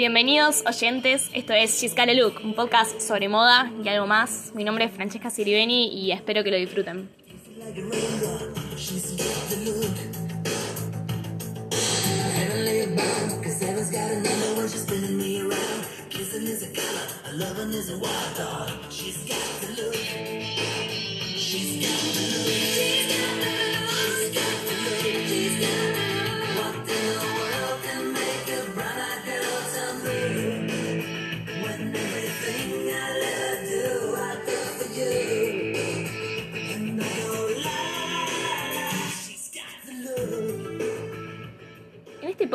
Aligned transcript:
Bienvenidos 0.00 0.64
oyentes, 0.66 1.28
esto 1.34 1.52
es 1.52 1.78
She's 1.78 1.94
Got 1.94 2.08
Look, 2.14 2.40
un 2.42 2.54
podcast 2.54 3.02
sobre 3.02 3.28
moda 3.28 3.70
y 3.84 3.88
algo 3.90 4.06
más. 4.06 4.50
Mi 4.54 4.64
nombre 4.64 4.86
es 4.86 4.92
Francesca 4.92 5.28
Siribeni 5.28 5.88
y 5.88 6.10
espero 6.10 6.42
que 6.42 6.50
lo 6.50 6.56
disfruten. 6.56 7.10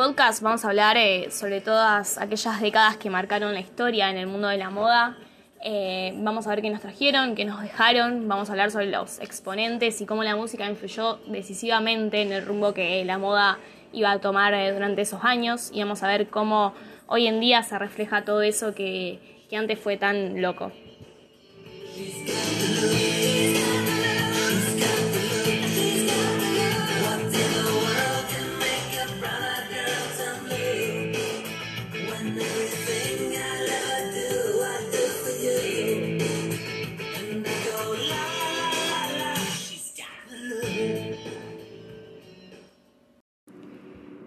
Podcast 0.06 0.40
vamos 0.40 0.64
a 0.64 0.68
hablar 0.68 0.96
eh, 0.96 1.32
sobre 1.32 1.60
todas 1.60 2.16
aquellas 2.16 2.60
décadas 2.60 2.96
que 2.96 3.10
marcaron 3.10 3.52
la 3.54 3.58
historia 3.58 4.08
en 4.08 4.16
el 4.16 4.28
mundo 4.28 4.46
de 4.46 4.56
la 4.56 4.70
moda. 4.70 5.18
Eh, 5.64 6.12
vamos 6.18 6.46
a 6.46 6.50
ver 6.50 6.62
qué 6.62 6.70
nos 6.70 6.80
trajeron, 6.80 7.34
qué 7.34 7.44
nos 7.44 7.60
dejaron. 7.60 8.28
Vamos 8.28 8.48
a 8.48 8.52
hablar 8.52 8.70
sobre 8.70 8.86
los 8.86 9.18
exponentes 9.18 10.00
y 10.00 10.06
cómo 10.06 10.22
la 10.22 10.36
música 10.36 10.64
influyó 10.70 11.18
decisivamente 11.26 12.22
en 12.22 12.30
el 12.30 12.46
rumbo 12.46 12.72
que 12.72 13.04
la 13.04 13.18
moda 13.18 13.58
iba 13.92 14.12
a 14.12 14.20
tomar 14.20 14.54
eh, 14.54 14.72
durante 14.72 15.02
esos 15.02 15.24
años. 15.24 15.70
Y 15.74 15.80
vamos 15.80 16.04
a 16.04 16.06
ver 16.06 16.28
cómo 16.28 16.72
hoy 17.08 17.26
en 17.26 17.40
día 17.40 17.64
se 17.64 17.76
refleja 17.76 18.24
todo 18.24 18.42
eso 18.42 18.76
que, 18.76 19.18
que 19.50 19.56
antes 19.56 19.76
fue 19.76 19.96
tan 19.96 20.40
loco. 20.40 20.70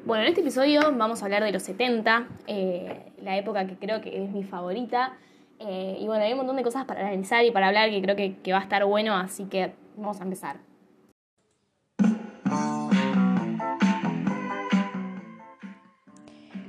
Bueno, 0.09 0.23
en 0.23 0.29
este 0.29 0.41
episodio 0.41 0.81
vamos 0.97 1.21
a 1.21 1.25
hablar 1.25 1.43
de 1.43 1.51
los 1.51 1.61
70, 1.61 2.29
eh, 2.47 3.11
la 3.21 3.37
época 3.37 3.67
que 3.67 3.75
creo 3.75 4.01
que 4.01 4.23
es 4.23 4.31
mi 4.31 4.43
favorita. 4.43 5.13
Eh, 5.59 5.99
y 6.01 6.07
bueno, 6.07 6.23
hay 6.23 6.31
un 6.31 6.39
montón 6.39 6.55
de 6.55 6.63
cosas 6.63 6.85
para 6.85 7.01
analizar 7.01 7.45
y 7.45 7.51
para 7.51 7.67
hablar 7.67 7.91
que 7.91 8.01
creo 8.01 8.15
que, 8.15 8.37
que 8.37 8.51
va 8.51 8.57
a 8.57 8.63
estar 8.63 8.83
bueno, 8.85 9.15
así 9.15 9.45
que 9.45 9.71
vamos 9.95 10.19
a 10.19 10.23
empezar. 10.23 10.55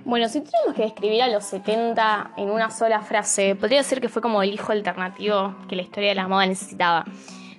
Bueno, 0.05 0.29
si 0.29 0.43
tuviéramos 0.43 0.75
que 0.77 0.83
describir 0.83 1.23
a 1.23 1.29
los 1.29 1.45
70 1.45 2.33
en 2.37 2.51
una 2.51 2.69
sola 2.69 3.01
frase, 3.01 3.55
podría 3.55 3.79
decir 3.79 4.03
que 4.03 4.11
fue 4.11 4.21
como 4.21 4.43
el 4.43 4.53
hijo 4.53 4.73
alternativo 4.73 5.57
que 5.67 5.77
la 5.77 5.83
historia 5.83 6.11
de 6.11 6.15
la 6.15 6.29
moda 6.29 6.45
necesitaba. 6.45 7.07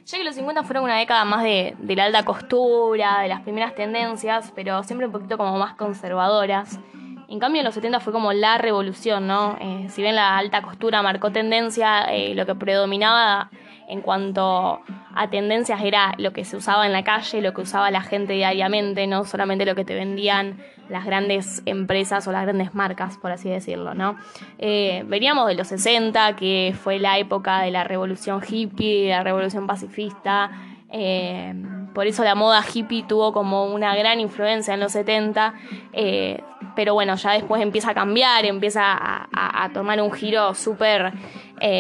Ya 0.05 0.17
que 0.17 0.23
los 0.23 0.36
50 0.36 0.64
fueron 0.64 0.83
una 0.86 0.98
década 0.98 1.26
más 1.26 1.43
de, 1.43 1.76
de 1.77 1.95
la 1.95 2.05
alta 2.05 2.26
costura, 2.26 3.21
de 3.21 3.27
las 3.27 3.42
primeras 3.42 3.76
tendencias, 3.76 4.52
pero 4.55 4.83
siempre 4.83 5.05
un 5.08 5.14
poquito 5.14 5.37
como 5.37 5.58
más 5.58 5.76
conservadoras. 5.76 6.80
En 7.27 7.39
cambio, 7.39 7.61
en 7.61 7.65
los 7.65 7.76
70 7.76 8.02
fue 8.02 8.11
como 8.11 8.33
la 8.33 8.58
revolución, 8.58 9.26
¿no? 9.26 9.58
Eh, 9.61 9.87
si 9.89 10.02
bien 10.02 10.15
la 10.15 10.37
alta 10.37 10.61
costura 10.61 11.02
marcó 11.02 11.31
tendencia, 11.31 12.03
eh, 12.11 12.36
lo 12.36 12.45
que 12.45 12.55
predominaba 12.55 13.49
en 13.91 13.99
cuanto 13.99 14.79
a 15.13 15.29
tendencias 15.29 15.81
era 15.83 16.13
lo 16.17 16.31
que 16.31 16.45
se 16.45 16.55
usaba 16.55 16.85
en 16.85 16.93
la 16.93 17.03
calle, 17.03 17.41
lo 17.41 17.53
que 17.53 17.59
usaba 17.59 17.91
la 17.91 18.02
gente 18.02 18.31
diariamente, 18.31 19.05
no 19.05 19.25
solamente 19.25 19.65
lo 19.65 19.75
que 19.75 19.83
te 19.83 19.93
vendían 19.93 20.63
las 20.87 21.05
grandes 21.05 21.61
empresas 21.65 22.25
o 22.25 22.31
las 22.31 22.43
grandes 22.43 22.73
marcas, 22.73 23.17
por 23.17 23.33
así 23.33 23.49
decirlo, 23.49 23.93
¿no? 23.93 24.15
Eh, 24.59 25.03
veníamos 25.07 25.45
de 25.47 25.55
los 25.55 25.67
60, 25.67 26.37
que 26.37 26.73
fue 26.81 26.99
la 26.99 27.17
época 27.17 27.59
de 27.59 27.71
la 27.71 27.83
revolución 27.83 28.41
hippie, 28.47 29.07
de 29.07 29.09
la 29.09 29.23
revolución 29.23 29.67
pacifista, 29.67 30.52
eh, 30.89 31.53
por 31.93 32.08
eso 32.08 32.23
la 32.23 32.33
moda 32.33 32.63
hippie 32.73 33.03
tuvo 33.03 33.33
como 33.33 33.65
una 33.65 33.93
gran 33.97 34.21
influencia 34.21 34.73
en 34.73 34.79
los 34.79 34.93
70, 34.93 35.53
eh, 35.91 36.41
pero 36.77 36.93
bueno, 36.93 37.15
ya 37.15 37.31
después 37.33 37.61
empieza 37.61 37.91
a 37.91 37.93
cambiar, 37.93 38.45
empieza 38.45 38.83
a, 38.87 39.69
tomar 39.73 40.02
un 40.02 40.13
giro 40.13 40.53
súper 40.53 41.11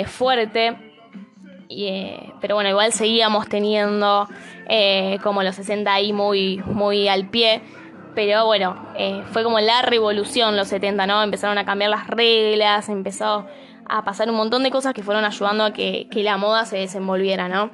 fuerte. 0.07 0.90
Eh, 1.71 2.33
pero 2.41 2.55
bueno, 2.55 2.69
igual 2.69 2.91
seguíamos 2.91 3.47
teniendo 3.47 4.27
eh, 4.67 5.19
como 5.23 5.43
los 5.43 5.55
60 5.55 5.93
ahí 5.93 6.13
muy, 6.13 6.57
muy 6.65 7.07
al 7.07 7.29
pie. 7.29 7.61
Pero 8.13 8.45
bueno, 8.45 8.75
eh, 8.97 9.23
fue 9.31 9.43
como 9.43 9.59
la 9.59 9.81
revolución 9.81 10.57
los 10.57 10.67
70, 10.67 11.07
¿no? 11.07 11.23
Empezaron 11.23 11.57
a 11.57 11.65
cambiar 11.65 11.91
las 11.91 12.07
reglas, 12.07 12.89
empezó 12.89 13.45
a 13.87 14.03
pasar 14.03 14.29
un 14.29 14.35
montón 14.35 14.63
de 14.63 14.71
cosas 14.71 14.93
que 14.93 15.03
fueron 15.03 15.23
ayudando 15.23 15.63
a 15.63 15.71
que, 15.71 16.07
que 16.11 16.23
la 16.23 16.37
moda 16.37 16.65
se 16.65 16.77
desenvolviera, 16.77 17.47
¿no? 17.47 17.71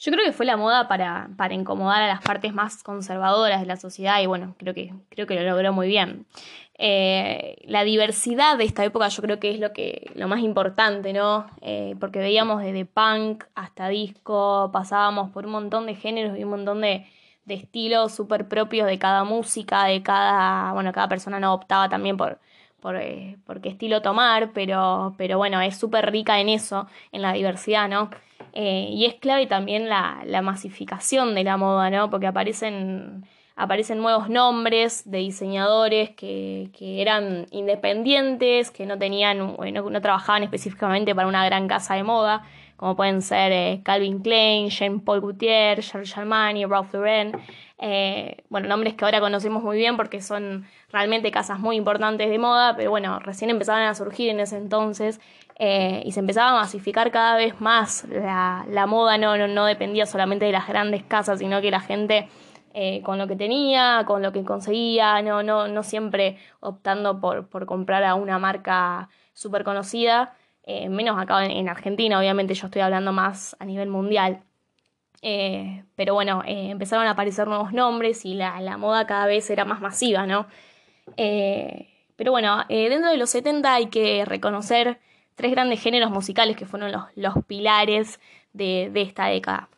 Yo 0.00 0.12
creo 0.12 0.24
que 0.24 0.32
fue 0.32 0.46
la 0.46 0.56
moda 0.56 0.86
para, 0.86 1.28
para 1.36 1.54
incomodar 1.54 2.02
a 2.02 2.06
las 2.06 2.22
partes 2.22 2.54
más 2.54 2.84
conservadoras 2.84 3.60
de 3.60 3.66
la 3.66 3.76
sociedad 3.76 4.20
y 4.22 4.26
bueno, 4.26 4.54
creo 4.56 4.72
que, 4.72 4.94
creo 5.08 5.26
que 5.26 5.34
lo 5.34 5.42
logró 5.42 5.72
muy 5.72 5.88
bien. 5.88 6.24
Eh, 6.80 7.56
la 7.64 7.82
diversidad 7.82 8.56
de 8.56 8.62
esta 8.64 8.84
época 8.84 9.08
yo 9.08 9.20
creo 9.20 9.40
que 9.40 9.50
es 9.50 9.58
lo, 9.58 9.72
que, 9.72 10.12
lo 10.14 10.28
más 10.28 10.40
importante, 10.40 11.12
¿no? 11.12 11.46
Eh, 11.60 11.96
porque 11.98 12.20
veíamos 12.20 12.62
desde 12.62 12.84
punk 12.84 13.44
hasta 13.56 13.88
disco, 13.88 14.70
pasábamos 14.72 15.30
por 15.30 15.44
un 15.46 15.52
montón 15.52 15.86
de 15.86 15.96
géneros 15.96 16.38
y 16.38 16.44
un 16.44 16.50
montón 16.50 16.80
de, 16.80 17.04
de 17.46 17.54
estilos 17.54 18.14
súper 18.14 18.46
propios 18.46 18.86
de 18.86 18.96
cada 18.96 19.24
música, 19.24 19.86
de 19.86 20.02
cada, 20.04 20.72
bueno, 20.72 20.92
cada 20.92 21.08
persona 21.08 21.40
no 21.40 21.52
optaba 21.52 21.88
también 21.88 22.16
por, 22.16 22.38
eh, 22.94 23.36
por 23.44 23.60
qué 23.60 23.70
estilo 23.70 24.00
tomar, 24.00 24.52
pero, 24.52 25.14
pero 25.18 25.36
bueno, 25.36 25.60
es 25.60 25.76
súper 25.76 26.12
rica 26.12 26.38
en 26.40 26.48
eso, 26.48 26.86
en 27.10 27.22
la 27.22 27.32
diversidad, 27.32 27.88
¿no? 27.88 28.10
Y 28.54 29.04
es 29.06 29.14
clave 29.14 29.46
también 29.46 29.88
la, 29.88 30.22
la, 30.24 30.42
masificación 30.42 31.34
de 31.36 31.44
la 31.44 31.56
moda, 31.56 31.90
¿no? 31.90 32.10
Porque 32.10 32.26
aparecen, 32.26 33.24
aparecen 33.58 33.98
nuevos 33.98 34.28
nombres 34.30 35.02
de 35.10 35.18
diseñadores 35.18 36.10
que, 36.10 36.70
que 36.78 37.02
eran 37.02 37.46
independientes, 37.50 38.70
que 38.70 38.86
no 38.86 38.96
tenían, 38.96 39.38
no, 39.38 39.90
no, 39.90 40.00
trabajaban 40.00 40.44
específicamente 40.44 41.12
para 41.12 41.26
una 41.26 41.44
gran 41.44 41.66
casa 41.66 41.96
de 41.96 42.04
moda, 42.04 42.44
como 42.76 42.94
pueden 42.94 43.20
ser 43.20 43.50
eh, 43.50 43.80
Calvin 43.82 44.20
Klein, 44.20 44.70
Jean 44.70 45.00
Paul 45.00 45.20
Gaultier, 45.20 45.82
Giorgio 45.82 46.22
Armani, 46.22 46.66
Ralph 46.66 46.94
Lauren. 46.94 47.32
Eh, 47.80 48.44
bueno, 48.48 48.68
nombres 48.68 48.94
que 48.94 49.04
ahora 49.04 49.18
conocemos 49.18 49.64
muy 49.64 49.76
bien 49.76 49.96
porque 49.96 50.20
son 50.20 50.64
realmente 50.92 51.32
casas 51.32 51.58
muy 51.58 51.74
importantes 51.74 52.30
de 52.30 52.38
moda, 52.38 52.76
pero 52.76 52.90
bueno, 52.90 53.18
recién 53.18 53.50
empezaban 53.50 53.82
a 53.82 53.94
surgir 53.94 54.30
en 54.30 54.38
ese 54.38 54.56
entonces 54.56 55.20
eh, 55.58 56.02
y 56.04 56.12
se 56.12 56.20
empezaba 56.20 56.50
a 56.50 56.62
masificar 56.62 57.10
cada 57.10 57.36
vez 57.36 57.60
más. 57.60 58.04
La, 58.08 58.64
la 58.68 58.86
moda 58.86 59.18
no, 59.18 59.36
no, 59.36 59.48
no, 59.48 59.64
dependía 59.64 60.06
solamente 60.06 60.44
de 60.44 60.52
las 60.52 60.68
grandes 60.68 61.02
casas, 61.02 61.40
sino 61.40 61.60
que 61.60 61.72
la 61.72 61.80
gente 61.80 62.28
eh, 62.80 63.02
con 63.02 63.18
lo 63.18 63.26
que 63.26 63.34
tenía, 63.34 64.04
con 64.06 64.22
lo 64.22 64.30
que 64.30 64.44
conseguía, 64.44 65.20
no, 65.20 65.42
no, 65.42 65.66
no 65.66 65.82
siempre 65.82 66.38
optando 66.60 67.20
por, 67.20 67.48
por 67.48 67.66
comprar 67.66 68.04
a 68.04 68.14
una 68.14 68.38
marca 68.38 69.08
súper 69.32 69.64
conocida, 69.64 70.36
eh, 70.62 70.88
menos 70.88 71.18
acá 71.18 71.44
en, 71.44 71.50
en, 71.50 71.68
Argentina, 71.68 72.20
obviamente 72.20 72.54
yo 72.54 72.66
estoy 72.66 72.82
hablando 72.82 73.12
más 73.12 73.56
a 73.58 73.64
nivel 73.64 73.88
mundial. 73.88 74.44
pero 75.96 76.14
bueno, 76.14 76.42
empezaron 76.46 77.06
a 77.08 77.10
aparecer 77.10 77.48
nuevos 77.48 77.72
nombres 77.72 78.24
y 78.24 78.34
la, 78.34 78.60
la, 78.60 78.76
moda 78.76 79.06
cada 79.08 79.26
vez 79.26 79.50
era 79.50 79.64
más 79.64 79.80
masiva, 79.80 80.26
¿no? 80.26 80.46
pero 81.16 82.30
bueno, 82.30 82.64
dentro 82.68 83.10
de 83.10 83.16
los 83.16 83.30
70 83.30 83.74
hay 83.74 83.86
que 83.86 84.24
reconocer 84.24 85.00
tres 85.34 85.50
grandes 85.50 85.82
géneros 85.82 86.10
musicales 86.12 86.56
que 86.56 86.66
fueron 86.66 86.92
los, 86.92 87.04
los 87.16 87.44
pilares 87.44 88.20
de, 88.52 88.90
de, 88.92 89.02
esta 89.02 89.26
década. 89.26 89.68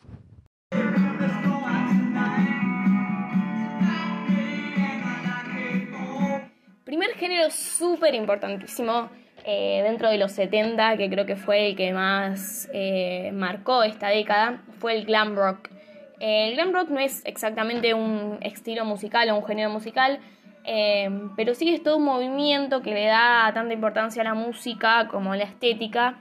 Primer 7.00 7.16
género 7.16 7.50
súper 7.50 8.14
importantísimo 8.14 9.08
eh, 9.46 9.80
dentro 9.84 10.10
de 10.10 10.18
los 10.18 10.32
70, 10.32 10.98
que 10.98 11.08
creo 11.08 11.24
que 11.24 11.34
fue 11.34 11.68
el 11.68 11.74
que 11.74 11.94
más 11.94 12.68
eh, 12.74 13.30
marcó 13.32 13.82
esta 13.84 14.08
década, 14.08 14.60
fue 14.80 14.98
el 14.98 15.06
glam 15.06 15.34
rock. 15.34 15.70
El 16.18 16.56
glam 16.56 16.74
rock 16.74 16.90
no 16.90 17.00
es 17.00 17.24
exactamente 17.24 17.94
un 17.94 18.36
estilo 18.42 18.84
musical 18.84 19.30
o 19.30 19.36
un 19.36 19.46
género 19.46 19.70
musical, 19.70 20.20
eh, 20.64 21.08
pero 21.36 21.54
sí 21.54 21.72
es 21.72 21.82
todo 21.82 21.96
un 21.96 22.04
movimiento 22.04 22.82
que 22.82 22.92
le 22.92 23.06
da 23.06 23.50
tanta 23.54 23.72
importancia 23.72 24.20
a 24.20 24.26
la 24.26 24.34
música 24.34 25.08
como 25.08 25.32
a 25.32 25.38
la 25.38 25.44
estética. 25.44 26.18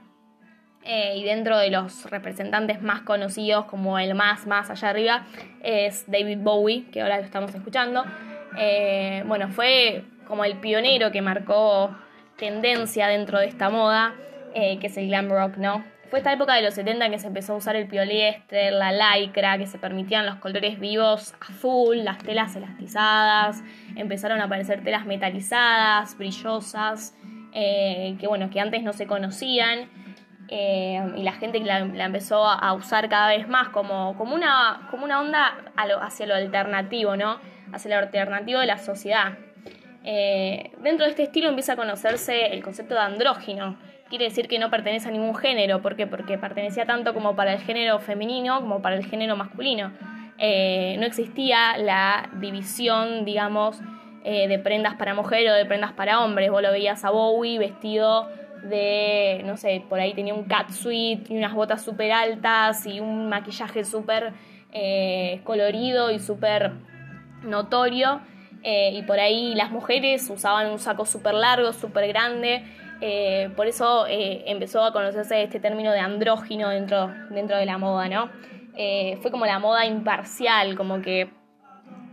Y 0.82 1.24
dentro 1.24 1.58
de 1.58 1.68
los 1.68 2.10
representantes 2.10 2.80
más 2.80 3.02
conocidos, 3.02 3.66
como 3.66 3.98
el 3.98 4.14
más, 4.14 4.46
más 4.46 4.70
allá 4.70 4.88
arriba, 4.88 5.26
es 5.62 6.10
David 6.10 6.38
Bowie, 6.40 6.86
que 6.90 7.02
ahora 7.02 7.18
lo 7.18 7.24
estamos 7.24 7.54
escuchando. 7.54 8.02
Bueno, 9.26 9.50
fue 9.50 10.04
como 10.30 10.46
el 10.46 10.56
pionero 10.56 11.10
que 11.10 11.20
marcó 11.20 11.94
tendencia 12.38 13.08
dentro 13.08 13.38
de 13.38 13.46
esta 13.46 13.68
moda, 13.68 14.14
que 14.54 14.80
es 14.82 14.96
el 14.96 15.08
glam 15.08 15.28
rock, 15.28 15.58
¿no? 15.58 15.84
Fue 16.10 16.18
esta 16.18 16.32
época 16.32 16.54
de 16.54 16.62
los 16.62 16.74
70 16.74 17.06
en 17.06 17.12
que 17.12 17.18
se 17.20 17.28
empezó 17.28 17.52
a 17.52 17.56
usar 17.56 17.76
el 17.76 17.86
poliéster, 17.86 18.72
la 18.72 18.90
lycra, 18.90 19.56
que 19.58 19.66
se 19.68 19.78
permitían 19.78 20.26
los 20.26 20.36
colores 20.36 20.80
vivos 20.80 21.34
a 21.40 21.52
full, 21.52 21.98
las 21.98 22.18
telas 22.18 22.56
elastizadas, 22.56 23.62
empezaron 23.94 24.40
a 24.40 24.44
aparecer 24.46 24.82
telas 24.82 25.06
metalizadas, 25.06 26.18
brillosas, 26.18 27.14
eh, 27.52 28.16
que 28.18 28.26
bueno, 28.26 28.50
que 28.50 28.58
antes 28.58 28.82
no 28.82 28.92
se 28.92 29.06
conocían. 29.06 29.88
Eh, 30.48 31.00
y 31.16 31.22
la 31.22 31.32
gente 31.34 31.60
la, 31.60 31.78
empezó 31.78 32.44
a 32.44 32.72
usar 32.72 33.08
cada 33.08 33.28
vez 33.28 33.46
más 33.46 33.68
como, 33.68 34.16
como, 34.18 34.34
una, 34.34 34.88
como 34.90 35.04
una 35.04 35.20
onda 35.20 35.58
hacia 36.02 36.26
lo 36.26 36.34
alternativo, 36.34 37.16
¿no? 37.16 37.38
Hacia 37.72 37.88
lo 37.92 37.98
alternativo 37.98 38.58
de 38.58 38.66
la 38.66 38.78
sociedad. 38.78 39.34
Eh, 40.02 40.70
dentro 40.82 41.04
de 41.04 41.10
este 41.10 41.24
estilo 41.24 41.48
empieza 41.48 41.74
a 41.74 41.76
conocerse 41.76 42.46
el 42.54 42.62
concepto 42.62 42.94
de 42.94 43.00
andrógino, 43.00 43.76
quiere 44.08 44.24
decir 44.24 44.48
que 44.48 44.58
no 44.58 44.70
pertenece 44.70 45.08
a 45.08 45.12
ningún 45.12 45.34
género. 45.34 45.82
¿Por 45.82 45.96
qué? 45.96 46.06
Porque 46.06 46.38
pertenecía 46.38 46.86
tanto 46.86 47.14
como 47.14 47.36
para 47.36 47.52
el 47.52 47.60
género 47.60 47.98
femenino 47.98 48.60
como 48.60 48.82
para 48.82 48.96
el 48.96 49.04
género 49.04 49.36
masculino. 49.36 49.92
Eh, 50.38 50.96
no 50.98 51.06
existía 51.06 51.76
la 51.76 52.30
división, 52.40 53.24
digamos, 53.24 53.80
eh, 54.24 54.48
de 54.48 54.58
prendas 54.58 54.94
para 54.94 55.14
mujer 55.14 55.48
o 55.48 55.54
de 55.54 55.66
prendas 55.66 55.92
para 55.92 56.20
hombres. 56.20 56.50
Vos 56.50 56.62
lo 56.62 56.72
veías 56.72 57.04
a 57.04 57.10
Bowie 57.10 57.58
vestido 57.58 58.28
de, 58.62 59.42
no 59.44 59.56
sé, 59.56 59.84
por 59.88 60.00
ahí 60.00 60.14
tenía 60.14 60.34
un 60.34 60.44
catsuit 60.44 61.30
y 61.30 61.36
unas 61.36 61.54
botas 61.54 61.82
súper 61.82 62.12
altas 62.12 62.86
y 62.86 63.00
un 63.00 63.28
maquillaje 63.28 63.84
súper 63.84 64.32
colorido 65.44 66.10
y 66.10 66.20
súper 66.20 66.72
notorio. 67.42 68.20
Y 68.62 69.02
por 69.02 69.18
ahí 69.18 69.54
las 69.54 69.70
mujeres 69.70 70.28
usaban 70.30 70.70
un 70.70 70.78
saco 70.78 71.06
súper 71.06 71.34
largo, 71.34 71.72
súper 71.72 72.08
grande 72.08 72.64
eh, 73.00 73.50
por 73.56 73.66
eso 73.66 74.06
eh, 74.06 74.44
empezó 74.46 74.84
a 74.84 74.92
conocerse 74.92 75.42
este 75.42 75.58
término 75.58 75.90
de 75.92 76.00
andrógino 76.00 76.68
dentro, 76.68 77.12
dentro 77.30 77.56
de 77.56 77.64
la 77.64 77.78
moda, 77.78 78.08
¿no? 78.08 78.30
Eh, 78.76 79.18
fue 79.22 79.30
como 79.30 79.46
la 79.46 79.58
moda 79.58 79.86
imparcial, 79.86 80.76
como 80.76 81.00
que 81.00 81.30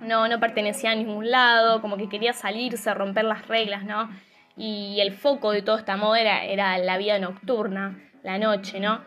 no, 0.02 0.28
no 0.28 0.40
pertenecía 0.40 0.92
a 0.92 0.96
ningún 0.96 1.30
lado, 1.30 1.82
como 1.82 1.98
que 1.98 2.08
quería 2.08 2.34
salirse, 2.34 2.94
romper 2.94 3.26
las 3.26 3.48
reglas, 3.48 3.84
¿no? 3.84 4.10
Y 4.56 5.00
el 5.02 5.12
foco 5.12 5.52
de 5.52 5.62
toda 5.62 5.80
esta 5.80 5.98
moda 5.98 6.20
era, 6.20 6.46
era 6.46 6.78
la 6.78 6.98
vida 6.98 7.20
nocturna, 7.20 8.00
la 8.24 8.38
noche, 8.38 8.80
¿no? 8.80 9.02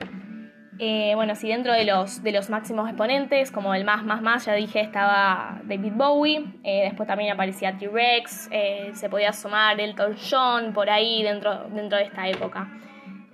Eh, 0.82 1.12
bueno, 1.14 1.34
sí, 1.34 1.48
dentro 1.48 1.74
de 1.74 1.84
los, 1.84 2.22
de 2.22 2.32
los 2.32 2.48
máximos 2.48 2.88
exponentes, 2.88 3.50
como 3.50 3.74
el 3.74 3.84
más, 3.84 4.02
más, 4.02 4.22
más, 4.22 4.46
ya 4.46 4.54
dije, 4.54 4.80
estaba 4.80 5.60
David 5.64 5.92
Bowie, 5.94 6.42
eh, 6.64 6.84
después 6.84 7.06
también 7.06 7.30
aparecía 7.30 7.76
T-Rex, 7.76 8.48
eh, 8.50 8.90
se 8.94 9.10
podía 9.10 9.30
sumar 9.34 9.78
Elton 9.78 10.16
John 10.16 10.72
por 10.72 10.88
ahí 10.88 11.22
dentro, 11.22 11.68
dentro 11.68 11.98
de 11.98 12.04
esta 12.04 12.26
época. 12.26 12.66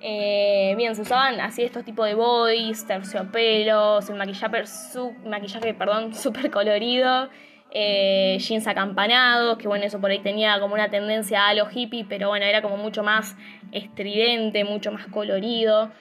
bien, 0.00 0.96
se 0.96 1.02
usaban 1.02 1.38
así 1.38 1.62
estos 1.62 1.84
tipos 1.84 2.06
de 2.08 2.14
boys, 2.14 2.84
terciopelos, 2.84 4.10
el 4.10 4.16
maquillaje, 4.16 4.66
su, 4.66 5.12
maquillaje 5.25 5.72
perdón, 5.72 6.14
súper 6.16 6.50
colorido, 6.50 7.31
jeans 7.72 8.66
acampanados, 8.66 9.56
que 9.58 9.69
bueno, 9.69 9.84
eso 9.84 10.00
por 10.00 10.10
ahí 10.10 10.19
tenía 10.19 10.58
como 10.58 10.75
una 10.75 10.90
tendencia 10.90 11.46
a 11.46 11.54
lo 11.54 11.69
hippie, 11.70 12.06
pero 12.08 12.28
bueno, 12.28 12.44
era 12.44 12.60
como 12.60 12.76
mucho 12.76 13.04
más 13.04 13.37
estridente, 13.70 14.64
mucho 14.64 14.90
más 14.90 15.06
colorido. 15.06 15.93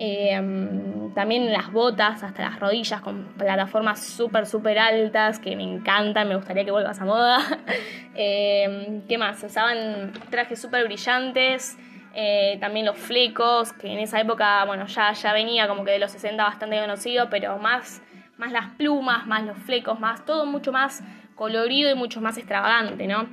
Em, 0.00 1.12
también 1.12 1.52
las 1.52 1.72
botas 1.72 2.22
hasta 2.22 2.42
las 2.42 2.60
rodillas 2.60 3.00
con 3.00 3.24
plataformas 3.36 4.00
súper, 4.00 4.46
súper 4.46 4.78
altas 4.78 5.40
que 5.40 5.56
me 5.56 5.64
encantan, 5.64 6.28
me 6.28 6.36
gustaría 6.36 6.64
que 6.64 6.70
vuelva 6.70 6.92
a 6.92 7.04
moda. 7.04 7.38
Em, 8.14 9.02
¿Qué 9.08 9.18
más? 9.18 9.42
Usaban 9.42 10.12
trajes 10.30 10.60
súper 10.60 10.84
brillantes, 10.84 11.76
eh, 12.14 12.58
también 12.60 12.86
los 12.86 12.96
flecos, 12.96 13.72
que 13.72 13.92
en 13.92 13.98
esa 13.98 14.20
época, 14.20 14.64
bueno, 14.64 14.86
ya, 14.86 15.12
ya 15.12 15.32
venía 15.32 15.66
como 15.68 15.84
que 15.84 15.92
de 15.92 15.98
los 15.98 16.12
60 16.12 16.44
bastante 16.44 16.80
conocido, 16.80 17.28
pero 17.28 17.58
más, 17.58 18.00
más 18.36 18.52
las 18.52 18.70
plumas, 18.76 19.26
más 19.26 19.44
los 19.44 19.58
flecos, 19.58 19.98
más 19.98 20.24
todo 20.24 20.46
mucho 20.46 20.72
más 20.72 21.02
colorido 21.34 21.90
y 21.90 21.94
mucho 21.94 22.20
más 22.20 22.38
extravagante, 22.38 23.06
¿no? 23.08 23.28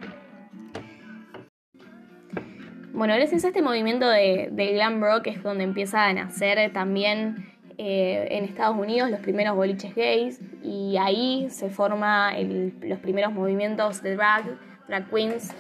Bueno, 2.96 3.14
gracias 3.14 3.44
a 3.44 3.50
este 3.50 3.62
movimiento 3.62 4.08
de, 4.08 4.50
glam 4.74 5.02
rock 5.04 5.28
es 5.28 5.44
donde 5.44 5.66
empieza 5.66 6.06
a 6.06 6.14
nacer 6.14 6.72
también 6.72 7.46
eh, 7.78 8.26
en 8.32 8.46
Estados 8.46 8.78
Unidos 8.78 9.12
los 9.12 9.20
primeros 9.20 9.54
boliches 9.54 9.94
gays 9.94 10.40
y 10.64 10.96
ahí 10.96 11.50
se 11.50 11.70
forman 11.70 12.72
los 12.80 13.00
primeros 13.00 13.34
movimientos 13.34 14.02
de 14.02 14.16
drag, 14.16 14.46
drag 14.88 15.10
queens, 15.10 15.54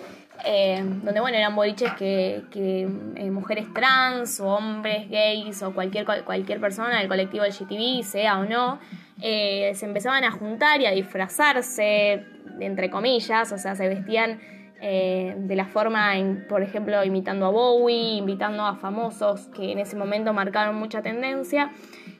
eh, 0.45 0.81
donde 0.81 1.19
bueno, 1.19 1.37
eran 1.37 1.53
boliches 1.57 1.91
que, 1.95 2.45
eh, 2.53 3.31
mujeres 3.31 3.65
trans 3.73 4.39
o 4.39 4.47
hombres 4.47 5.09
gays 5.09 5.61
o 5.61 5.73
cualquier, 5.73 6.05
cualquier 6.05 6.61
persona 6.61 6.99
del 6.99 7.09
colectivo 7.09 7.43
LGTB, 7.43 8.01
sea 8.03 8.39
o 8.39 8.45
no, 8.45 8.79
se 9.19 9.85
empezaban 9.85 10.23
a 10.23 10.31
juntar 10.31 10.79
y 10.79 10.85
a 10.85 10.91
disfrazarse, 10.91 12.23
entre 12.61 12.89
comillas, 12.89 13.51
o 13.51 13.57
sea, 13.57 13.75
se 13.75 13.89
vestían 13.89 14.39
eh, 14.81 15.35
de 15.37 15.55
la 15.55 15.65
forma, 15.65 16.11
por 16.49 16.61
ejemplo, 16.61 17.01
imitando 17.03 17.45
a 17.45 17.49
Bowie, 17.49 18.17
invitando 18.17 18.65
a 18.65 18.75
famosos 18.75 19.47
que 19.47 19.71
en 19.71 19.79
ese 19.79 19.95
momento 19.95 20.33
marcaron 20.33 20.75
mucha 20.75 21.01
tendencia, 21.01 21.71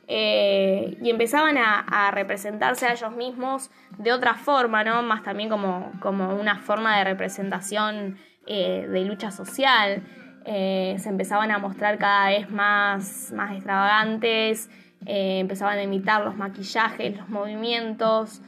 eh, 0.07 0.97
y 1.01 1.09
empezaban 1.09 1.57
a, 1.57 2.11
representarse 2.11 2.85
a 2.85 2.93
ellos 2.93 3.13
mismos 3.15 3.71
de 3.97 4.13
otra 4.13 4.35
forma, 4.35 4.83
¿no? 4.83 5.03
Más 5.03 5.23
también 5.23 5.49
como, 5.49 5.91
una 6.39 6.59
forma 6.59 6.97
de 6.97 7.03
representación 7.03 8.17
eh, 8.47 8.87
de 8.89 9.03
lucha 9.03 9.31
social. 9.31 10.03
se 10.45 11.09
empezaban 11.09 11.51
a 11.51 11.57
mostrar 11.57 11.97
cada 11.97 12.29
vez 12.29 12.49
más, 12.51 13.31
más 13.33 13.51
extravagantes, 13.53 14.69
empezaban 15.05 15.77
a 15.77 15.83
imitar 15.83 16.23
los 16.23 16.35
maquillajes, 16.35 17.17
los 17.17 17.29
movimientos, 17.29 18.41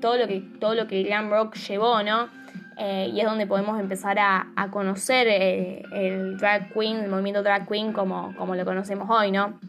todo, 0.00 0.16
lo 0.16 0.26
que, 0.28 0.40
todo 0.60 0.74
lo 0.74 0.86
que 0.86 1.02
glam 1.02 1.30
rock 1.30 1.56
llevó, 1.56 2.02
¿no? 2.02 2.43
Eh, 2.76 3.10
y 3.12 3.20
es 3.20 3.26
donde 3.26 3.46
podemos 3.46 3.78
empezar 3.78 4.18
a, 4.18 4.46
conocer 4.70 5.28
eh, 5.28 5.82
el 5.92 6.36
drag 6.38 6.72
queen, 6.72 7.04
el 7.04 7.10
movimiento 7.10 7.42
drag 7.42 7.68
queen 7.68 7.92
como, 7.92 8.34
como 8.36 8.54
lo 8.54 8.64
conocemos 8.64 9.08
hoy, 9.10 9.30
¿no? 9.30 9.60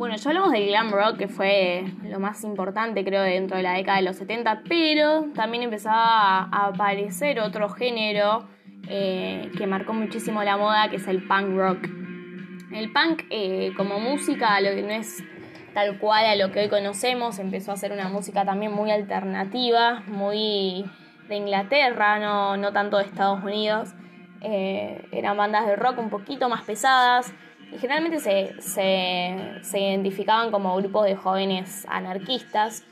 Bueno, 0.00 0.16
ya 0.16 0.30
hablamos 0.30 0.52
del 0.52 0.66
glam 0.66 0.90
rock, 0.90 1.18
que 1.18 1.28
fue 1.28 1.84
lo 2.04 2.18
más 2.18 2.42
importante, 2.42 3.04
creo, 3.04 3.22
dentro 3.22 3.58
de 3.58 3.62
la 3.62 3.74
década 3.74 3.98
de 3.98 4.04
los 4.04 4.16
70, 4.16 4.62
pero 4.66 5.26
también 5.34 5.62
empezaba 5.62 6.48
a 6.50 6.68
aparecer 6.68 7.38
otro 7.38 7.68
género 7.68 8.48
eh, 8.88 9.50
que 9.58 9.66
marcó 9.66 9.92
muchísimo 9.92 10.42
la 10.42 10.56
moda, 10.56 10.88
que 10.88 10.96
es 10.96 11.06
el 11.06 11.22
punk 11.28 11.54
rock. 11.54 11.99
El 12.72 12.92
punk 12.92 13.24
eh, 13.30 13.72
como 13.76 13.98
música, 13.98 14.60
lo 14.60 14.70
que 14.70 14.82
no 14.82 14.90
es 14.90 15.22
tal 15.74 15.98
cual 15.98 16.24
a 16.24 16.36
lo 16.36 16.52
que 16.52 16.60
hoy 16.60 16.68
conocemos, 16.68 17.38
empezó 17.38 17.72
a 17.72 17.76
ser 17.76 17.92
una 17.92 18.08
música 18.08 18.44
también 18.44 18.72
muy 18.72 18.90
alternativa, 18.90 20.02
muy 20.06 20.84
de 21.28 21.36
Inglaterra, 21.36 22.18
no, 22.18 22.56
no 22.56 22.72
tanto 22.72 22.98
de 22.98 23.04
Estados 23.04 23.42
Unidos. 23.42 23.90
Eh, 24.42 25.04
eran 25.12 25.36
bandas 25.36 25.66
de 25.66 25.76
rock 25.76 25.98
un 25.98 26.10
poquito 26.10 26.48
más 26.48 26.62
pesadas 26.62 27.32
y 27.72 27.78
generalmente 27.78 28.20
se, 28.20 28.54
se, 28.62 29.80
identificaban 29.80 30.50
como 30.50 30.74
grupos 30.76 31.06
de 31.06 31.16
jóvenes 31.16 31.86
anarquistas. 31.88 32.84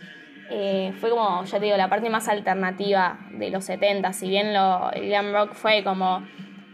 Eh, 0.51 0.93
fue 1.01 1.11
como, 1.11 1.45
ya 1.45 1.59
te 1.59 1.67
digo, 1.67 1.77
la 1.77 1.89
parte 1.89 2.11
más 2.11 2.29
alternativa 2.29 3.19
de 3.31 3.51
los 3.51 3.65
70, 3.65 4.13
si 4.13 4.29
bien 4.29 4.55
lo, 4.55 4.91
el 4.93 5.07
glam 5.07 5.33
rock 5.33 5.53
fue 5.53 5.85
como 5.85 6.27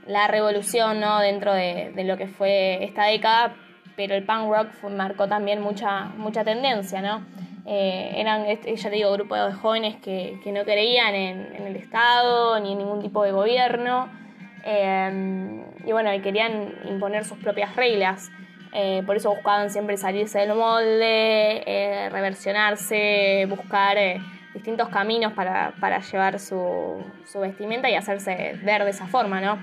la 0.06 0.26
revolución 0.26 1.00
¿no? 1.00 1.20
dentro 1.20 1.54
de, 1.54 1.92
lo 2.04 2.16
que 2.16 2.26
fue 2.26 2.84
esta 2.84 3.04
década, 3.04 3.54
pero 3.96 4.14
el 4.14 4.24
punk 4.24 4.50
rock 4.50 4.90
marcó 4.90 5.28
también 5.28 5.60
mucha, 5.60 6.06
mucha 6.16 6.44
tendencia, 6.44 7.00
¿no? 7.00 7.24
Eh, 7.66 8.12
eran, 8.16 8.44
ya 8.46 8.90
te 8.90 8.96
digo, 8.96 9.12
grupos 9.12 9.38
de 9.38 9.52
jóvenes 9.54 9.96
que, 9.96 10.38
no 10.46 10.64
creían 10.64 11.14
en, 11.14 11.66
el 11.66 11.76
Estado 11.76 12.60
ni 12.60 12.72
en 12.72 12.78
ningún 12.78 13.00
tipo 13.00 13.24
de 13.24 13.32
gobierno 13.32 14.10
eh, 14.64 15.62
y 15.86 15.92
bueno, 15.92 16.10
querían 16.22 16.74
imponer 16.88 17.24
sus 17.24 17.38
propias 17.38 17.74
reglas. 17.76 18.30
Eh, 18.72 19.02
por 19.06 19.16
eso 19.16 19.30
buscaban 19.30 19.70
siempre 19.70 19.96
salirse 19.96 20.40
del 20.40 20.54
molde, 20.54 22.08
reversionarse, 22.10 23.46
buscar 23.48 23.96
distintos 24.54 24.88
caminos 24.88 25.32
para, 25.32 25.98
llevar 26.00 26.38
su, 26.38 27.04
su 27.26 27.40
vestimenta 27.40 27.90
y 27.90 27.96
hacerse 27.96 28.58
ver 28.62 28.84
de 28.84 28.90
esa 28.90 29.06
forma, 29.06 29.40
¿no? 29.40 29.58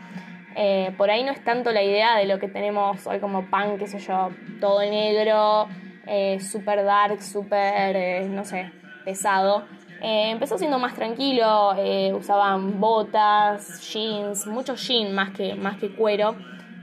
Eh, 0.55 0.93
por 0.97 1.09
ahí 1.09 1.23
no 1.23 1.31
es 1.31 1.43
tanto 1.43 1.71
la 1.71 1.81
idea 1.81 2.17
de 2.17 2.25
lo 2.25 2.39
que 2.39 2.47
tenemos 2.47 3.07
hoy 3.07 3.19
como 3.19 3.49
punk, 3.49 3.79
qué 3.79 3.87
sé 3.87 3.99
yo, 3.99 4.29
todo 4.59 4.81
negro, 4.81 5.67
eh, 6.05 6.39
super 6.41 6.83
dark, 6.83 7.21
super, 7.21 7.95
eh, 7.95 8.27
no 8.29 8.43
sé, 8.43 8.71
pesado. 9.05 9.65
empezó 10.01 10.57
siendo 10.57 10.79
más 10.79 10.95
tranquilo, 10.95 11.75
usaban 12.15 12.79
botas, 12.79 13.81
jeans, 13.93 14.47
mucho 14.47 14.75
jean 14.75 15.13
más 15.13 15.29
que, 15.31 15.55
más 15.55 15.77
que 15.77 15.93
cuero. 15.95 16.35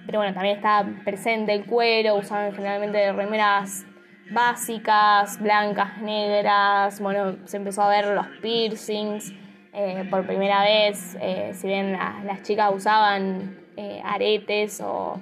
pero 0.07 0.21
bueno, 0.21 0.33
también 0.33 0.57
está 0.57 0.87
presente 1.05 1.53
el 1.53 1.67
cuero, 1.67 2.15
usaban 2.15 2.53
generalmente 2.55 3.13
remeras 3.13 3.85
básicas, 4.31 5.41
blancas, 5.41 5.99
negras, 5.99 7.01
bueno, 7.01 7.37
se 7.45 7.57
empezó 7.57 7.83
a 7.83 7.89
ver 7.89 8.07
los 8.09 8.27
piercings 8.43 9.33
eh, 9.73 10.07
por 10.11 10.27
primera 10.27 10.63
vez, 10.63 11.17
eh, 11.21 11.53
si 11.55 11.67
bien 11.67 11.93
las 11.93 12.43
chicas 12.43 12.71
usaban 12.75 13.57
eh, 13.77 14.03
aretes 14.05 14.81
o 14.81 15.21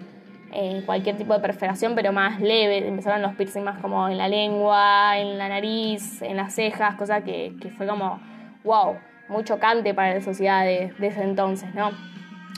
cualquier 0.87 1.19
tipo 1.19 1.35
de 1.35 1.41
perforación, 1.41 1.95
pero 1.95 2.13
más 2.13 2.41
leve, 2.41 2.89
empezaron 2.89 3.21
los 3.21 3.35
piercings 3.35 3.65
más 3.65 3.79
como 3.83 4.09
en 4.09 4.17
la 4.17 4.27
lengua, 4.27 5.19
en 5.19 5.37
la 5.37 5.51
nariz, 5.51 6.23
en 6.23 6.39
las 6.39 6.55
cejas, 6.55 6.95
cosa 6.95 7.21
que, 7.21 7.53
fue 7.77 7.87
como, 7.87 8.19
wow, 8.65 8.97
muy 9.29 9.45
chocante 9.45 9.93
para 9.93 10.15
la 10.15 10.21
sociedad 10.23 10.65
de, 10.65 10.95
de 10.99 11.07
ese 11.09 11.23
entonces, 11.23 11.75
¿no? 11.75 11.91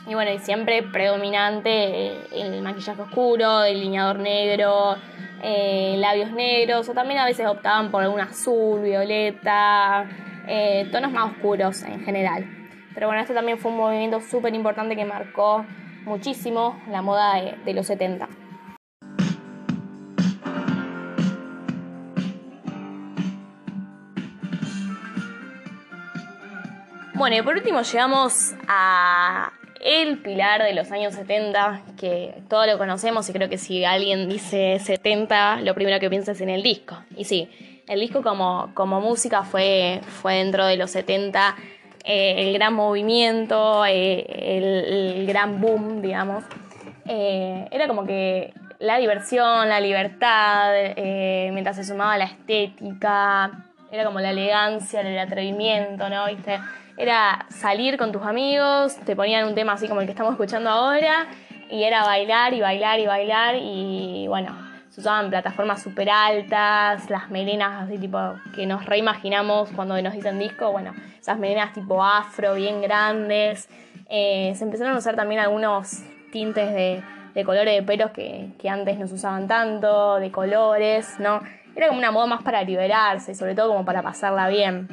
Y 0.07 0.14
bueno, 0.14 0.33
y 0.33 0.38
siempre 0.38 0.83
predominante 0.85 2.12
el 2.33 2.62
maquillaje 2.62 3.02
oscuro, 3.02 3.64
el 3.64 3.81
lineador 3.81 4.21
negro, 4.21 4.97
eh, 5.42 5.97
labios 5.99 6.33
negros, 6.33 6.88
o 6.88 6.95
también 6.95 7.21
a 7.21 7.25
veces 7.25 7.47
optaban 7.47 7.90
por 7.90 8.02
algún 8.02 8.21
azul, 8.21 8.80
violeta, 8.83 10.09
eh, 10.47 10.88
tonos 10.90 11.12
más 11.12 11.33
oscuros 11.33 11.83
en 11.83 12.02
general. 12.04 12.47
Pero 12.95 13.07
bueno, 13.07 13.23
esto 13.23 13.35
también 13.35 13.59
fue 13.59 13.71
un 13.71 13.76
movimiento 13.76 14.21
súper 14.21 14.54
importante 14.54 14.97
que 14.97 15.04
marcó 15.04 15.64
muchísimo 16.04 16.80
la 16.90 17.02
moda 17.02 17.35
de, 17.64 17.75
los 17.75 17.87
70. 17.87 18.28
Bueno, 27.14 27.37
y 27.37 27.42
por 27.42 27.54
último 27.54 27.83
llegamos 27.83 28.54
a 28.66 29.52
el 29.80 30.18
pilar 30.18 30.62
de 30.62 30.73
los 30.75 30.90
años 30.90 31.14
70, 31.14 31.82
que 31.99 32.35
todos 32.49 32.66
lo 32.66 32.78
conocemos 32.78 33.28
y 33.28 33.32
creo 33.32 33.49
que 33.49 33.58
si 33.58 33.85
alguien 33.85 34.28
dice 34.28 34.78
70, 34.78 35.61
lo 35.61 35.75
primero 35.75 36.00
que 36.00 36.11
piensa 36.11 36.32
es 36.32 36.40
en 36.40 36.50
el 36.50 36.62
disco. 36.62 36.97
Y 37.16 37.25
sí, 37.25 37.49
el 37.87 38.00
disco 38.00 38.23
como, 38.23 38.73
como 38.75 39.00
música 39.00 39.42
fue, 39.42 40.00
fue 40.06 40.35
dentro 40.35 40.66
de 40.66 40.76
los 40.76 40.90
70 40.90 41.56
eh, 42.11 42.49
el 42.49 42.54
gran 42.54 42.73
movimiento, 42.73 43.85
eh, 43.85 44.25
el, 44.56 45.26
gran 45.26 45.61
boom, 45.61 46.00
digamos. 46.00 46.42
Eh, 47.04 47.68
era 47.70 47.87
como 47.87 48.06
que 48.06 48.54
la 48.78 48.97
diversión, 48.97 49.68
la 49.68 49.78
libertad, 49.78 50.73
mientras 51.52 51.76
se 51.76 51.85
sumaba 51.85 52.16
la 52.16 52.25
estética, 52.25 53.64
era 53.90 54.04
como 54.06 54.20
la 54.20 54.30
elegancia, 54.30 55.02
el 55.02 55.18
atrevimiento, 55.18 56.08
¿no? 56.08 56.26
¿Viste? 56.26 56.58
Era 56.99 57.47
salir 57.49 57.97
con 57.97 58.11
tus 58.11 58.23
amigos, 58.23 58.97
te 59.07 59.14
ponían 59.14 59.47
un 59.47 59.55
tema 59.55 59.75
así 59.75 59.87
como 59.88 60.00
el 60.00 60.07
que 60.07 60.12
estamos 60.12 60.33
escuchando 60.33 60.69
ahora, 60.69 61.28
y 61.71 61.85
era 61.85 62.05
bailar 62.05 62.52
y 62.55 62.61
bailar 62.61 62.99
y 62.99 63.07
bailar, 63.07 63.55
y 63.57 64.26
bueno, 64.26 64.57
se 64.90 65.00
usaban 65.00 65.31
plataformas 65.31 65.81
súper 65.81 66.11
altas, 66.11 67.09
las 67.09 67.31
melenas 67.31 67.85
así 67.85 67.99
tipo 67.99 68.19
que 68.52 68.67
nos 68.67 68.85
reimaginamos 68.85 69.71
cuando 69.71 70.00
nos 70.02 70.12
dicen 70.12 70.40
disco, 70.40 70.73
bueno, 70.73 70.93
esas 71.21 71.38
melenas 71.38 71.73
tipo 71.73 72.05
afro, 72.05 72.55
bien 72.55 72.83
grandes. 72.83 73.69
Eh, 74.09 74.52
se 74.57 74.64
empezaron 74.64 74.95
a 74.95 74.99
usar 74.99 75.14
también 75.14 75.40
algunos 75.40 76.02
tintes 76.33 76.75
de, 76.75 77.45
colores 77.45 77.76
de 77.76 77.83
pelos 77.85 78.11
que, 78.11 78.50
antes 78.69 78.99
no 78.99 79.07
se 79.07 79.14
usaban 79.14 79.47
tanto, 79.47 80.17
de 80.17 80.33
colores, 80.33 81.14
¿no? 81.21 81.43
Era 81.76 81.87
como 81.87 82.00
una 82.00 82.11
moda 82.11 82.26
más 82.26 82.43
para 82.43 82.64
liberarse, 82.64 83.37
sobre 83.37 83.55
todo 83.55 83.69
como 83.69 83.85
para 83.85 84.02
pasarla 84.02 84.49
bien. 84.49 84.88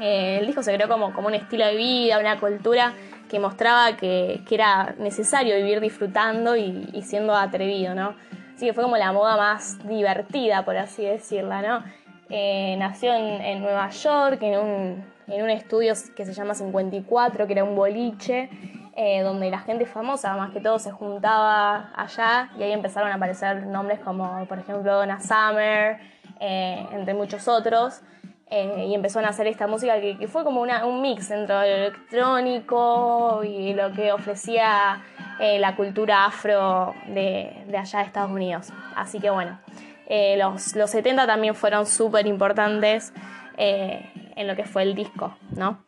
Eh, 0.00 0.38
el 0.40 0.46
disco 0.46 0.62
se 0.62 0.74
creó 0.74 0.88
como, 0.88 1.12
como 1.12 1.28
un 1.28 1.34
estilo 1.34 1.66
de 1.66 1.76
vida, 1.76 2.18
una 2.18 2.38
cultura 2.40 2.94
que 3.28 3.38
mostraba 3.38 3.96
que, 3.96 4.42
era 4.50 4.94
necesario 4.98 5.56
vivir 5.56 5.80
disfrutando 5.80 6.56
y, 6.56 7.02
siendo 7.02 7.34
atrevido, 7.34 7.94
¿no? 7.94 8.14
Así 8.54 8.66
que 8.66 8.72
fue 8.72 8.84
como 8.84 8.96
la 8.96 9.12
moda 9.12 9.36
más 9.36 9.86
divertida, 9.86 10.64
por 10.64 10.76
así 10.76 11.04
decirla, 11.04 11.62
¿no? 11.62 11.84
Eh, 12.30 12.76
nació 12.78 13.12
en, 13.14 13.60
Nueva 13.60 13.90
York, 13.90 14.38
en 14.42 14.58
un, 14.58 15.04
en 15.26 15.42
un 15.42 15.50
estudio 15.50 15.94
que 16.16 16.24
se 16.24 16.32
llama 16.32 16.54
54, 16.54 17.46
que 17.46 17.52
era 17.52 17.64
un 17.64 17.74
boliche, 17.74 18.48
eh, 18.96 19.22
donde 19.22 19.50
la 19.50 19.58
gente 19.58 19.86
famosa, 19.86 20.36
más 20.36 20.52
que 20.52 20.60
todo, 20.60 20.78
se 20.78 20.92
juntaba 20.92 21.90
allá 21.96 22.50
y 22.58 22.62
ahí 22.62 22.72
empezaron 22.72 23.10
a 23.10 23.16
aparecer 23.16 23.66
nombres 23.66 23.98
como, 24.00 24.46
por 24.46 24.58
ejemplo, 24.58 24.94
Donna 24.94 25.20
Summer, 25.20 25.98
entre 26.40 27.14
muchos 27.14 27.48
otros. 27.48 28.02
Eh, 28.50 28.86
y 28.88 28.94
empezó 28.94 29.20
a 29.20 29.22
hacer 29.22 29.46
esta 29.46 29.66
música 29.66 30.00
que, 30.00 30.28
fue 30.28 30.44
como 30.44 30.60
un 30.62 31.02
mix 31.02 31.30
entre 31.30 31.54
lo 31.54 31.62
electrónico 31.62 33.42
y 33.42 33.72
lo 33.72 33.92
que 33.92 34.12
ofrecía 34.12 35.02
eh, 35.40 35.58
la 35.58 35.74
cultura 35.74 36.26
afro 36.26 36.94
de, 37.06 37.66
allá 37.76 38.00
de 38.00 38.04
Estados 38.04 38.30
Unidos. 38.30 38.68
Así 38.94 39.18
que 39.18 39.30
bueno, 39.30 39.58
eh, 40.06 40.36
los, 40.36 40.76
los 40.76 40.90
70 40.90 41.26
también 41.26 41.54
fueron 41.54 41.86
súper 41.86 42.26
importantes 42.26 43.12
en 43.56 44.48
lo 44.48 44.56
que 44.56 44.64
fue 44.64 44.82
el 44.82 44.96
disco, 44.96 45.36
¿no? 45.56 45.84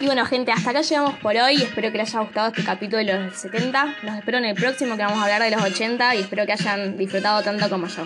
Y 0.00 0.06
bueno, 0.06 0.24
gente, 0.24 0.50
hasta 0.50 0.70
acá 0.70 0.80
llegamos 0.80 1.14
por 1.18 1.36
hoy. 1.36 1.56
Espero 1.56 1.92
que 1.92 1.98
les 1.98 2.08
haya 2.08 2.24
gustado 2.24 2.48
este 2.48 2.64
capítulo 2.64 2.98
de 3.04 3.12
los 3.12 3.36
70. 3.36 3.96
Los 4.02 4.16
espero 4.16 4.38
en 4.38 4.46
el 4.46 4.54
próximo 4.56 4.96
que 4.96 5.02
vamos 5.02 5.18
a 5.18 5.24
hablar 5.24 5.42
de 5.42 5.50
los 5.50 5.62
80 5.62 6.16
y 6.16 6.20
espero 6.20 6.46
que 6.46 6.52
hayan 6.52 6.96
disfrutado 6.96 7.42
tanto 7.42 7.68
como 7.68 7.86
yo. 7.86 8.04